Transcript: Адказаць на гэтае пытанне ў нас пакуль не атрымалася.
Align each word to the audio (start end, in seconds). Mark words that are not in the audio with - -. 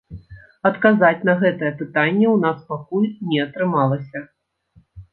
Адказаць 0.69 1.25
на 1.29 1.35
гэтае 1.43 1.69
пытанне 1.83 2.27
ў 2.31 2.37
нас 2.49 2.57
пакуль 2.73 3.09
не 3.31 3.39
атрымалася. 3.47 4.27